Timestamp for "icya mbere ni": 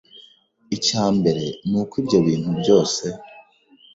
0.75-1.75